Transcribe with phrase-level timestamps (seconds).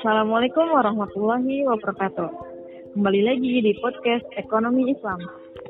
[0.00, 2.28] Assalamualaikum warahmatullahi wabarakatuh.
[2.96, 5.20] Kembali lagi di podcast Ekonomi Islam.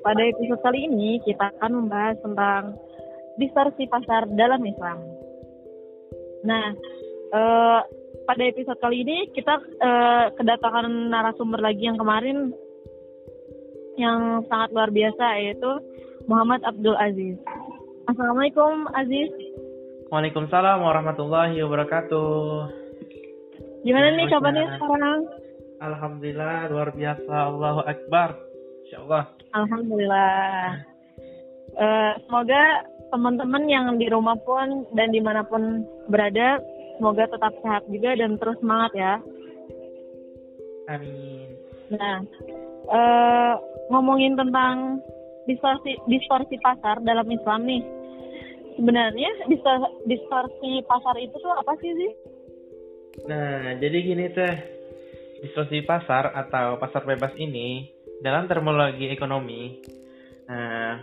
[0.06, 2.78] Pada episode kali ini kita akan membahas tentang
[3.42, 5.02] distorsi pasar dalam Islam.
[6.46, 6.62] Nah,
[7.34, 7.80] eh,
[8.22, 12.54] pada episode kali ini kita eh, kedatangan narasumber lagi yang kemarin
[13.98, 15.70] yang sangat luar biasa yaitu
[16.30, 17.34] Muhammad Abdul Aziz.
[18.06, 19.34] Assalamualaikum Aziz.
[20.06, 22.79] Waalaikumsalam warahmatullahi wabarakatuh.
[23.80, 25.20] Gimana nih kabarnya sekarang?
[25.80, 27.32] Alhamdulillah luar biasa.
[27.32, 28.36] Allahu Akbar.
[28.84, 29.24] Insya Allah.
[29.56, 30.84] Alhamdulillah.
[31.80, 32.62] Uh, semoga
[33.10, 36.60] teman-teman yang di rumah pun dan di mana pun berada,
[36.98, 39.14] semoga tetap sehat juga dan terus semangat ya.
[40.90, 41.48] Amin.
[41.94, 42.22] Nah,
[42.90, 43.54] uh,
[43.90, 45.00] ngomongin tentang
[45.46, 47.82] distorsi distorsi pasar dalam Islam nih.
[48.78, 49.30] Sebenarnya
[50.06, 52.12] distorsi pasar itu tuh apa sih sih?
[53.26, 54.54] Nah, jadi gini teh,
[55.42, 57.90] distorsi pasar atau pasar bebas ini
[58.22, 59.82] dalam terminologi ekonomi,
[60.46, 61.00] nah,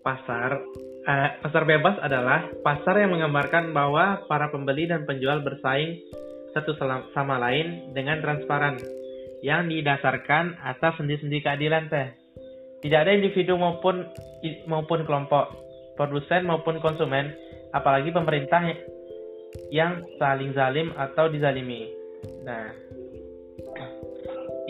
[0.00, 0.58] pasar
[1.06, 6.00] uh, pasar bebas adalah pasar yang menggambarkan bahwa para pembeli dan penjual bersaing
[6.50, 6.74] satu
[7.14, 8.80] sama lain dengan transparan
[9.40, 12.10] yang didasarkan atas sendi-sendi keadilan teh.
[12.80, 14.08] Tidak ada individu maupun
[14.66, 15.52] maupun kelompok,
[15.94, 17.32] produsen maupun konsumen,
[17.76, 18.66] apalagi pemerintah
[19.70, 21.90] yang saling zalim atau dizalimi.
[22.46, 22.70] Nah,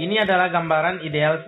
[0.00, 1.40] ini adalah gambaran ideal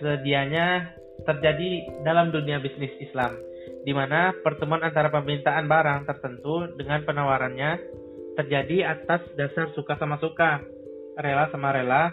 [0.00, 0.92] sedianya
[1.24, 3.34] terjadi dalam dunia bisnis Islam,
[3.82, 7.80] di mana pertemuan antara permintaan barang tertentu dengan penawarannya
[8.34, 10.60] terjadi atas dasar suka sama suka,
[11.16, 12.12] rela sama rela,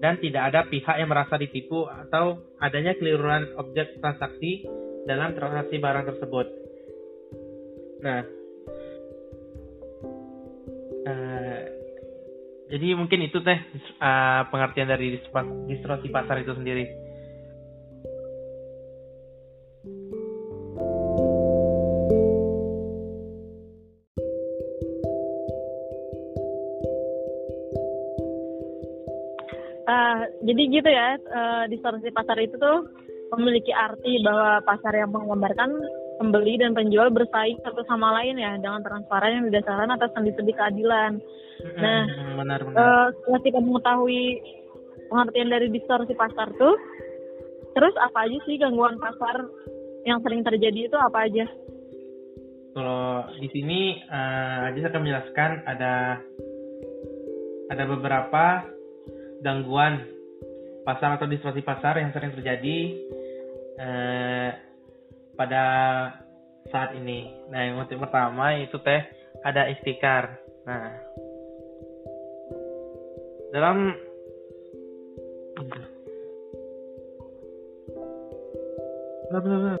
[0.00, 4.64] dan tidak ada pihak yang merasa ditipu atau adanya keliruan objek transaksi
[5.04, 6.46] dalam transaksi barang tersebut.
[8.04, 8.35] Nah,
[11.06, 11.62] Uh,
[12.66, 13.58] jadi mungkin itu teh
[14.02, 15.22] uh, pengertian dari
[15.70, 16.84] distorsi pasar itu sendiri.
[29.86, 32.90] Uh, jadi gitu ya, uh, distorsi pasar itu tuh
[33.38, 35.70] memiliki arti bahwa pasar yang menggambarkan
[36.16, 41.20] pembeli dan penjual bersaing satu sama lain ya dengan transparan yang didasarkan atas sendi-sendi keadilan.
[41.76, 42.04] Nah,
[42.36, 42.76] benar, benar.
[42.76, 44.22] Uh, setelah kita mengetahui
[45.08, 46.76] pengertian dari distorsi pasar tuh,
[47.72, 49.46] terus apa aja sih gangguan pasar
[50.04, 51.46] yang sering terjadi itu apa aja?
[52.76, 56.20] Kalau di sini uh, Ajis akan menjelaskan ada
[57.72, 58.68] ada beberapa
[59.40, 60.04] gangguan
[60.84, 62.78] pasar atau distorsi pasar yang sering terjadi
[63.80, 64.35] uh,
[65.36, 65.62] pada
[66.72, 67.30] saat ini.
[67.52, 69.06] Nah, yang pertama itu teh
[69.44, 70.40] ada istiqar.
[70.66, 70.90] Nah,
[73.54, 73.94] dalam
[79.30, 79.74] bla bla bla.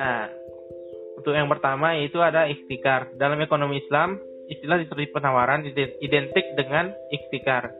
[0.00, 0.32] Nah,
[1.20, 3.12] untuk yang pertama itu ada ikhtikar.
[3.20, 4.16] Dalam ekonomi Islam,
[4.50, 5.62] istilah disebut penawaran
[6.02, 7.70] identik dengan ikhtikar.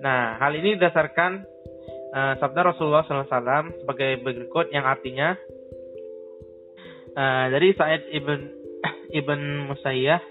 [0.00, 1.44] Nah, hal ini didasarkan
[2.16, 5.36] uh, sabda Rasulullah SAW sebagai berikut yang artinya
[7.12, 8.40] uh, dari Sa'id ibn
[9.20, 10.22] ibn Musayyah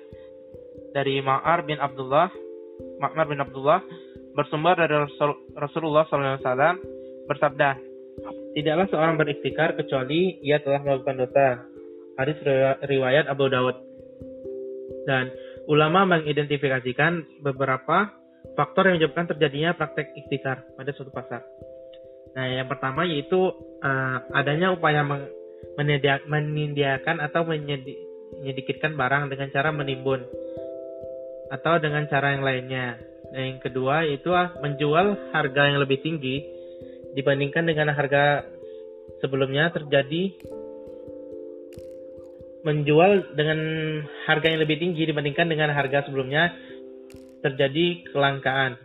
[0.98, 2.32] dari Ma'ar bin Abdullah
[2.98, 3.82] Ma'mar bin Abdullah
[4.34, 6.78] bersumber dari Rasul, Rasulullah SAW
[7.26, 7.70] bersabda
[8.58, 11.62] tidaklah seorang berikhtikar kecuali ia telah melakukan dosa
[12.18, 12.38] hadis
[12.86, 13.78] riwayat Abu Dawud
[15.06, 15.30] dan
[15.68, 18.16] ulama mengidentifikasikan beberapa
[18.56, 21.44] faktor yang menyebabkan terjadinya praktek ikhtikar pada suatu pasar.
[22.34, 23.38] Nah, yang pertama yaitu
[23.84, 25.04] uh, adanya upaya
[26.30, 30.22] menyediakan atau menyedikitkan barang dengan cara menimbun
[31.52, 32.96] atau dengan cara yang lainnya.
[33.34, 36.46] Nah, yang kedua yaitu uh, menjual harga yang lebih tinggi
[37.18, 38.46] dibandingkan dengan harga
[39.20, 40.38] sebelumnya terjadi
[42.68, 43.60] menjual dengan
[44.28, 46.52] harga yang lebih tinggi dibandingkan dengan harga sebelumnya
[47.40, 48.76] terjadi kelangkaan.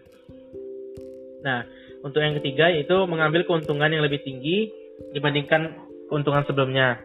[1.43, 1.67] Nah,
[2.07, 4.71] untuk yang ketiga yaitu mengambil keuntungan yang lebih tinggi
[5.11, 7.03] dibandingkan keuntungan sebelumnya.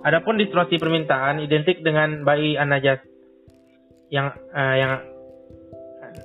[0.00, 3.04] Adapun distorsi permintaan identik dengan bayi anajas.
[4.08, 4.92] Yang uh, yang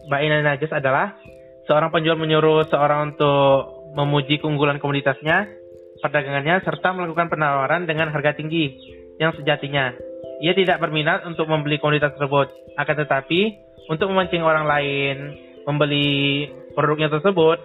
[0.07, 1.19] bayi anajas adalah
[1.67, 5.51] seorang penjual menyuruh seorang untuk memuji keunggulan komoditasnya,
[5.99, 9.95] perdagangannya serta melakukan penawaran dengan harga tinggi yang sejatinya.
[10.43, 13.41] Ia tidak berminat untuk membeli komoditas tersebut, akan tetapi
[13.87, 15.15] untuk memancing orang lain
[15.63, 16.45] membeli
[16.75, 17.57] produknya tersebut,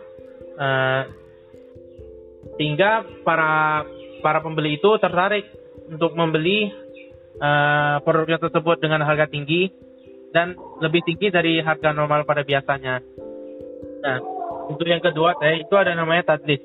[0.56, 1.02] uh,
[2.56, 3.84] sehingga para
[4.20, 5.48] para pembeli itu tertarik
[5.90, 6.70] untuk membeli
[7.40, 9.72] uh, produknya tersebut dengan harga tinggi
[10.30, 13.02] dan lebih tinggi dari harga normal pada biasanya.
[14.00, 14.18] Nah,
[14.70, 16.62] untuk yang kedua teh itu ada namanya tadlis.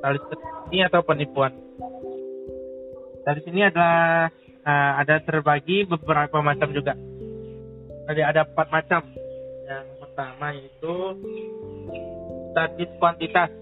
[0.00, 0.24] Tadlis
[0.72, 1.52] ini atau penipuan.
[3.28, 4.32] Dari sini adalah
[4.64, 6.96] uh, ada terbagi beberapa macam juga.
[8.08, 9.04] Jadi ada empat macam.
[9.68, 10.94] Yang pertama itu
[12.56, 13.52] tadlis kuantitas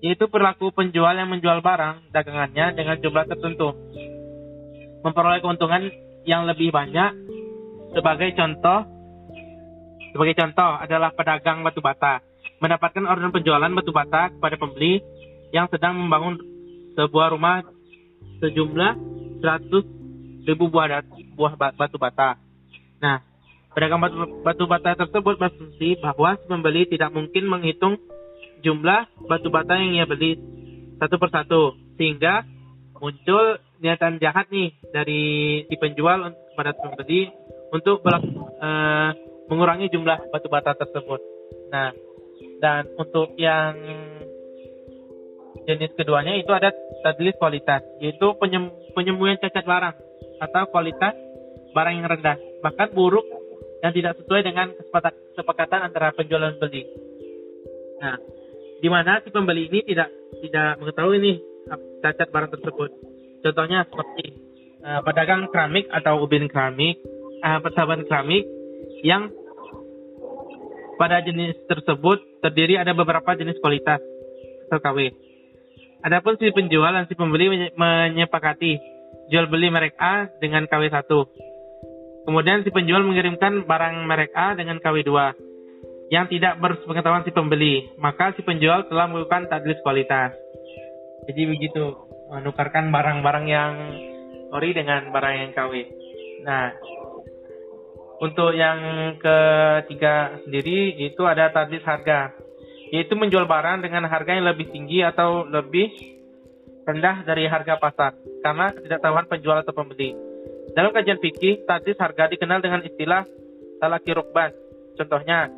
[0.00, 3.72] yaitu perilaku penjual yang menjual barang dagangannya dengan jumlah tertentu.
[5.08, 5.88] Memperoleh keuntungan
[6.28, 7.16] yang lebih banyak
[7.96, 8.84] sebagai contoh
[10.12, 12.20] sebagai contoh adalah pedagang batu bata
[12.60, 15.00] mendapatkan order penjualan batu bata kepada pembeli
[15.48, 16.36] yang sedang membangun
[16.96, 17.64] sebuah rumah
[18.40, 18.92] sejumlah
[19.44, 21.04] 100 ribu buah,
[21.36, 22.40] buah batu bata.
[23.00, 23.20] Nah,
[23.72, 28.00] pedagang batu, batu bata tersebut berfungsi bahwa pembeli tidak mungkin menghitung
[28.60, 30.36] jumlah batu bata yang ia beli
[31.00, 32.44] satu persatu sehingga
[33.00, 35.22] muncul niatan jahat nih dari
[35.64, 37.32] si penjual kepada pembeli
[37.72, 39.10] untuk uh,
[39.48, 41.20] mengurangi jumlah batu bata tersebut.
[41.72, 41.96] Nah,
[42.60, 43.74] dan untuk yang
[45.70, 46.74] jenis keduanya itu ada
[47.06, 49.96] tadlis kualitas, yaitu penyem, penyembuhan cacat barang
[50.40, 51.14] atau kualitas
[51.70, 53.22] barang yang rendah, bahkan buruk
[53.80, 54.74] yang tidak sesuai dengan
[55.32, 56.84] kesepakatan antara penjual dan beli.
[58.00, 58.16] Nah,
[58.80, 60.08] di mana si pembeli ini tidak
[60.40, 61.36] tidak mengetahui nih
[62.00, 62.90] cacat barang tersebut.
[63.40, 64.36] Contohnya seperti
[64.84, 67.00] uh, pedagang keramik atau ubin keramik,
[67.40, 68.44] uh, persahabat keramik
[69.04, 69.32] yang
[71.00, 74.00] pada jenis tersebut terdiri ada beberapa jenis kualitas
[74.68, 75.29] atau KW.
[76.00, 78.72] Adapun si penjual dan si pembeli menyepakati
[79.28, 82.24] jual beli merek A dengan KW 1.
[82.24, 87.86] Kemudian si penjual mengirimkan barang merek A dengan KW 2 yang tidak berpengetahuan si pembeli,
[88.00, 90.34] maka si penjual telah melakukan tadlis kualitas.
[91.30, 91.94] Jadi begitu,
[92.34, 93.72] menukarkan barang-barang yang
[94.50, 95.72] ori dengan barang yang KW.
[96.42, 96.74] Nah,
[98.20, 98.78] untuk yang
[99.22, 102.34] ketiga sendiri itu ada tadlis harga,
[102.90, 105.90] yaitu menjual barang dengan harga yang lebih tinggi atau lebih
[106.84, 110.14] rendah dari harga pasar karena ketidaktahuan penjual atau pembeli.
[110.74, 113.26] Dalam kajian fikih, tadlis harga dikenal dengan istilah
[113.82, 114.54] talaki rukban.
[114.94, 115.50] Contohnya,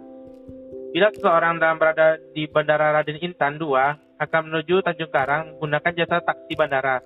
[0.93, 6.21] Bila seseorang dalam berada di Bandara Raden Intan 2 akan menuju Tanjung Karang menggunakan jasa
[6.21, 7.01] taksi bandara.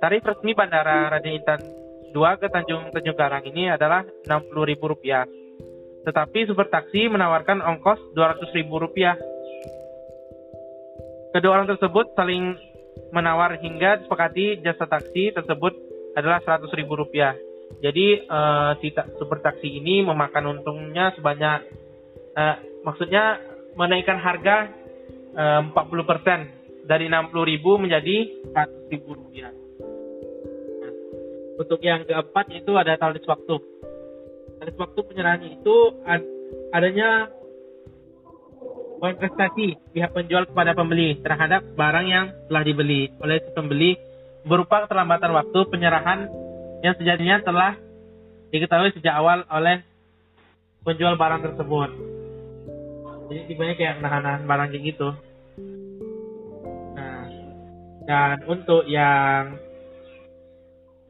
[0.00, 1.60] Tarif resmi Bandara Raden Intan
[2.16, 5.28] 2 ke Tanjung Tanjung Karang ini adalah Rp60.000.
[6.08, 9.37] Tetapi super taksi menawarkan ongkos Rp200.000.
[11.38, 12.58] Kedua orang tersebut saling
[13.14, 15.70] menawar hingga disepakati jasa taksi tersebut
[16.18, 16.90] adalah Rp100.000.
[17.78, 18.90] Jadi uh, si
[19.22, 21.62] super taksi ini memakan untungnya sebanyak
[22.34, 23.38] uh, maksudnya
[23.78, 24.66] menaikkan harga
[25.38, 27.30] eh, 40% dari 60.000
[27.86, 28.16] menjadi
[28.90, 29.54] 100.000 rupiah.
[30.82, 30.92] Nah,
[31.54, 33.62] untuk yang keempat itu ada talis waktu.
[34.58, 36.26] Talis waktu penyerahan itu ad,
[36.74, 37.30] adanya
[38.98, 43.08] prestasi pihak penjual kepada pembeli terhadap barang yang telah dibeli.
[43.22, 43.94] Oleh si pembeli
[44.42, 46.26] berupa keterlambatan waktu penyerahan
[46.82, 47.72] yang sejatinya telah
[48.50, 49.82] diketahui sejak awal oleh
[50.82, 51.90] penjual barang tersebut.
[53.28, 55.08] Jadi tipenya kayak nahan-nahan barang kayak gitu.
[56.96, 57.24] Nah
[58.08, 59.60] dan untuk yang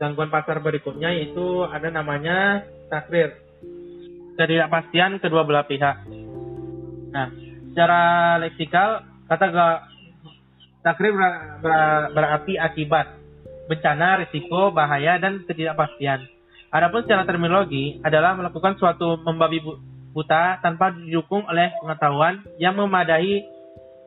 [0.02, 3.38] gangguan pasar berikutnya itu ada namanya takrir.
[4.34, 6.06] Ketidakpastian kedua belah pihak.
[7.14, 7.47] Nah
[7.78, 9.78] secara leksikal kata gak
[10.82, 13.06] takrir ber, ber, berarti akibat
[13.70, 16.26] bencana, risiko, bahaya, dan ketidakpastian.
[16.74, 19.62] Adapun secara terminologi adalah melakukan suatu membabi
[20.10, 23.46] buta tanpa didukung oleh pengetahuan yang memadai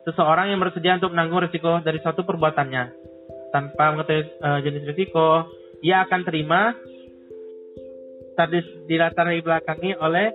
[0.04, 2.84] seseorang yang bersedia untuk menanggung risiko dari suatu perbuatannya.
[3.56, 5.48] Tanpa mengetahui uh, jenis risiko,
[5.80, 6.76] ia akan terima
[8.36, 10.28] tadi dilatar belakangi oleh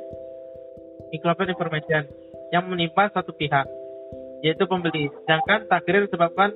[1.14, 3.68] incomplete information yang menimpa satu pihak,
[4.44, 5.12] yaitu pembeli.
[5.24, 6.56] Sedangkan takdir disebabkan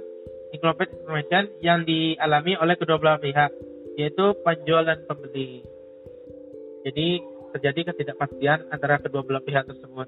[0.52, 3.52] incomplete information yang dialami oleh kedua belah pihak,
[4.00, 5.64] yaitu penjual dan pembeli.
[6.88, 7.22] Jadi
[7.58, 10.08] terjadi ketidakpastian antara kedua belah pihak tersebut.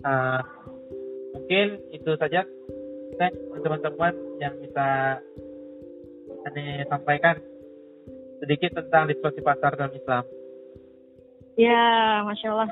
[0.00, 0.40] Uh,
[1.36, 2.48] mungkin itu saja
[3.60, 5.20] teman-teman yang bisa
[6.40, 7.36] saya sampaikan
[8.40, 10.24] sedikit tentang diskusi pasar dalam Islam.
[11.60, 12.70] Ya, masya Allah.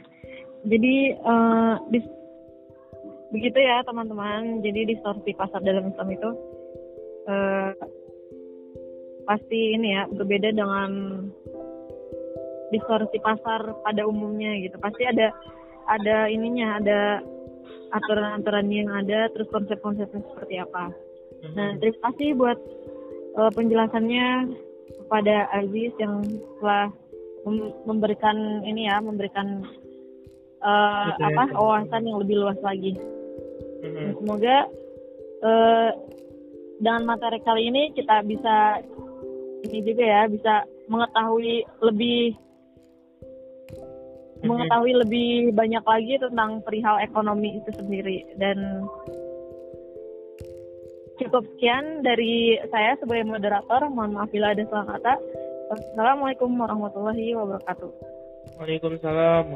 [0.66, 2.06] Jadi uh, dis
[3.30, 4.64] begitu ya teman-teman.
[4.64, 6.30] Jadi distorsi pasar dalam Islam itu
[7.28, 7.70] uh,
[9.28, 10.90] pasti ini ya berbeda dengan
[12.72, 14.76] distorsi pasar pada umumnya gitu.
[14.80, 15.32] Pasti ada
[15.88, 17.00] ada ininya ada
[17.88, 20.92] aturan-aturan yang ada terus konsep-konsepnya seperti apa.
[21.56, 22.58] Nah, terima kasih buat
[23.38, 24.52] uh, penjelasannya
[25.04, 26.20] kepada Aziz yang
[26.60, 26.92] telah
[27.48, 28.36] mem- memberikan
[28.68, 29.64] ini ya, memberikan
[30.62, 32.94] uh, apa wawasan yang lebih luas lagi.
[33.82, 33.94] Mhm.
[33.94, 34.56] Dan semoga
[35.42, 35.90] uh,
[36.78, 38.82] dengan materi kali ini kita bisa
[39.66, 40.54] ini juga ya, bisa
[40.86, 42.38] mengetahui lebih
[44.38, 44.46] Mhm.
[44.46, 48.86] mengetahui lebih banyak lagi tentang perihal ekonomi itu sendiri dan
[51.18, 55.14] cukup sekian dari saya sebagai moderator mohon maaf bila ada salah kata
[55.74, 57.90] wassalamualaikum warahmatullahi wabarakatuh
[58.58, 59.46] Waalaikumsalam.